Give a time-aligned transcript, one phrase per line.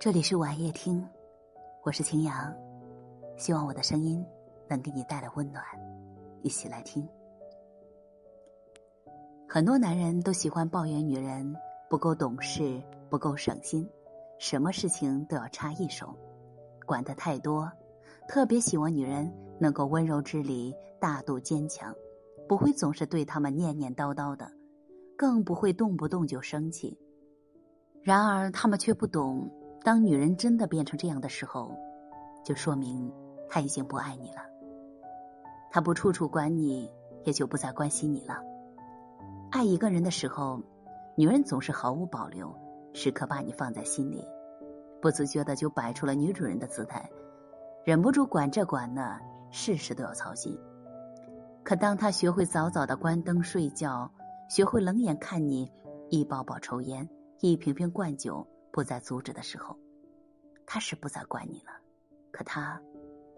[0.00, 1.02] 这里是晚夜听，
[1.82, 2.54] 我是晴阳，
[3.36, 4.22] 希望我的声音
[4.68, 5.64] 能给你带来温暖，
[6.42, 7.08] 一起来听。
[9.48, 11.56] 很多男人都喜欢抱怨女人
[11.88, 13.88] 不够懂事、不够省心，
[14.38, 16.14] 什么事情都要插一手，
[16.84, 17.70] 管得太多，
[18.28, 21.94] 特别喜欢女人能够温柔知礼、大度坚强，
[22.48, 24.50] 不会总是对他们念念叨叨的，
[25.16, 26.98] 更不会动不动就生气。
[28.04, 29.50] 然而，他们却不懂。
[29.82, 31.74] 当女人真的变成这样的时候，
[32.44, 33.10] 就说明
[33.48, 34.42] 她已经不爱你了。
[35.70, 36.90] 她不处处管你，
[37.24, 38.42] 也就不再关心你了。
[39.50, 40.60] 爱一个人的时候，
[41.16, 42.54] 女人总是毫无保留，
[42.92, 44.22] 时刻把你放在心里，
[45.00, 47.08] 不自觉的就摆出了女主人的姿态，
[47.84, 49.18] 忍不住管这管那，
[49.50, 50.58] 事事都要操心。
[51.62, 54.10] 可当她学会早早的关灯睡觉，
[54.50, 55.72] 学会冷眼看你
[56.10, 57.08] 一包包抽烟，
[57.52, 58.46] 一瓶瓶灌酒。
[58.72, 59.76] 不再阻止的时候，
[60.66, 61.70] 他是不再管你了，
[62.32, 62.80] 可他，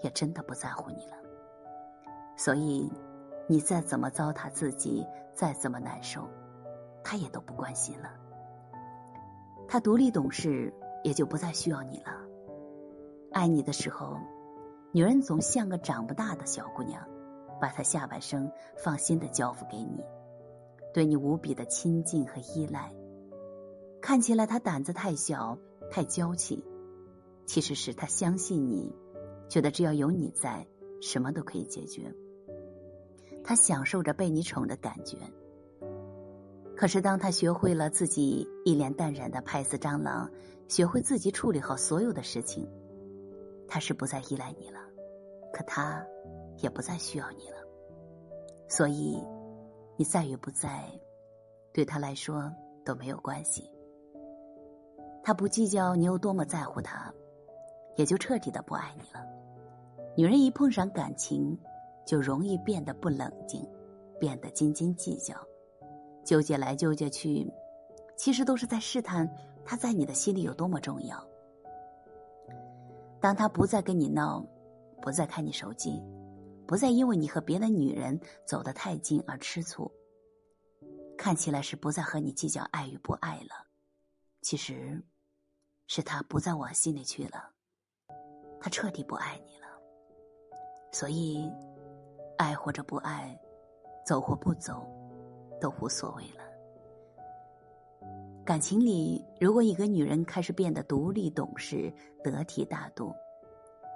[0.02, 1.16] 也真的不在乎你了。
[2.38, 2.90] 所以，
[3.46, 6.26] 你再怎么糟蹋自己，再怎么难受，
[7.04, 8.14] 他也都不关心了。
[9.68, 10.72] 他独立懂事，
[11.04, 12.12] 也就不再需要你了。
[13.32, 14.16] 爱你的时候，
[14.90, 17.06] 女人总像个长不大的小姑娘，
[17.60, 20.02] 把她下半生放心的交付给你，
[20.94, 22.90] 对你无比的亲近和依赖。
[24.06, 25.58] 看起来他胆子太小，
[25.90, 26.64] 太娇气，
[27.44, 28.94] 其实是他相信你，
[29.48, 30.64] 觉得只要有你在，
[31.02, 32.14] 什么都可以解决。
[33.42, 35.18] 他享受着被你宠的感觉。
[36.76, 40.30] 可是当他学会了自己一脸淡然的拍死蟑螂，
[40.68, 42.64] 学会自己处理好所有的事情，
[43.66, 44.78] 他是不再依赖你了，
[45.52, 46.06] 可他
[46.58, 47.56] 也不再需要你了。
[48.68, 49.20] 所以，
[49.96, 50.84] 你在与不在，
[51.72, 52.52] 对他来说
[52.84, 53.68] 都没有关系。
[55.26, 57.12] 他不计较你有多么在乎他，
[57.96, 59.26] 也就彻底的不爱你了。
[60.16, 61.58] 女人一碰上感情，
[62.06, 63.68] 就容易变得不冷静，
[64.20, 65.34] 变得斤斤计较，
[66.24, 67.44] 纠结来纠结去，
[68.16, 69.28] 其实都是在试探
[69.64, 71.20] 他在你的心里有多么重要。
[73.20, 74.46] 当他不再跟你闹，
[75.02, 76.00] 不再看你手机，
[76.68, 79.90] 不再因为你和别的女人走得太近而吃醋，
[81.18, 83.66] 看起来是不再和你计较爱与不爱了，
[84.40, 85.02] 其实。
[85.86, 87.50] 是他不再往心里去了，
[88.60, 89.66] 他彻底不爱你了。
[90.92, 91.50] 所以，
[92.38, 93.38] 爱或者不爱，
[94.04, 94.86] 走或不走，
[95.60, 96.44] 都无所谓了。
[98.44, 101.92] 感情里，如果一个女人开始变得独立、懂事、
[102.22, 103.14] 得体大度，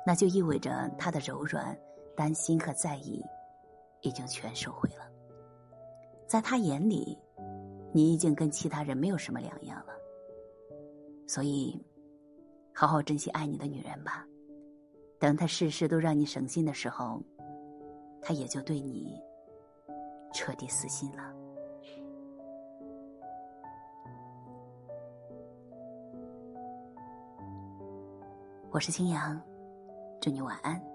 [0.04, 1.76] 那就意味着她的柔软、
[2.16, 3.24] 担心和在意，
[4.00, 5.08] 已经全收回了。
[6.26, 7.18] 在他眼里，
[7.92, 9.92] 你已经跟其他人没有什么两样了。
[11.30, 11.80] 所以，
[12.74, 14.26] 好好珍惜爱你的女人吧。
[15.16, 17.22] 等她事事都让你省心的时候，
[18.20, 19.16] 她也就对你
[20.34, 21.32] 彻底死心了。
[28.72, 29.40] 我是青阳，
[30.20, 30.89] 祝你晚安。